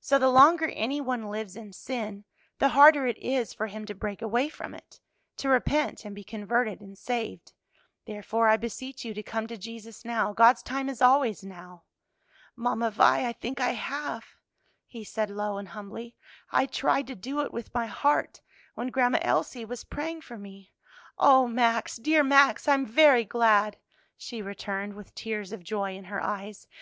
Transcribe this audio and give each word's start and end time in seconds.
So 0.00 0.18
the 0.18 0.30
longer 0.30 0.68
any 0.70 1.02
one 1.02 1.28
lives 1.28 1.54
in 1.54 1.70
sin, 1.70 2.24
the 2.58 2.70
harder 2.70 3.06
it 3.06 3.18
is 3.18 3.52
for 3.52 3.66
him 3.66 3.84
to 3.84 3.94
break 3.94 4.22
away 4.22 4.48
from 4.48 4.72
it 4.72 5.00
to 5.36 5.50
repent 5.50 6.06
and 6.06 6.14
be 6.14 6.24
converted 6.24 6.80
and 6.80 6.96
saved. 6.96 7.52
Therefore, 8.06 8.48
I 8.48 8.56
beseech 8.56 9.04
you 9.04 9.12
to 9.12 9.22
come 9.22 9.46
to 9.48 9.58
Jesus 9.58 10.02
now; 10.02 10.32
God's 10.32 10.62
time 10.62 10.88
is 10.88 11.02
always 11.02 11.44
now." 11.44 11.84
"Mamma 12.56 12.90
Vi, 12.90 13.28
I 13.28 13.34
think 13.34 13.60
I 13.60 13.72
have," 13.72 14.24
he 14.86 15.04
said 15.04 15.28
low 15.28 15.58
and 15.58 15.68
humbly; 15.68 16.16
"I 16.50 16.64
tried 16.64 17.06
to 17.08 17.14
do 17.14 17.42
it 17.42 17.52
with 17.52 17.74
my 17.74 17.84
heart, 17.84 18.40
when 18.76 18.88
Grandma 18.88 19.18
Elsie 19.20 19.66
was 19.66 19.84
praying 19.84 20.22
for 20.22 20.38
me." 20.38 20.72
"O 21.18 21.46
Max, 21.46 21.96
dear 21.98 22.24
Max, 22.24 22.66
I 22.66 22.72
am 22.72 22.86
very 22.86 23.26
glad!" 23.26 23.76
she 24.16 24.40
returned 24.40 24.94
with 24.94 25.14
tears 25.14 25.52
of 25.52 25.62
joy 25.62 25.94
in 25.94 26.04
her 26.04 26.22
eyes. 26.24 26.66